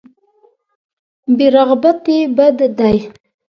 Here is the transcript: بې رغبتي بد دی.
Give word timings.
بې 1.35 1.47
رغبتي 1.55 2.17
بد 2.37 2.57
دی. 2.77 2.97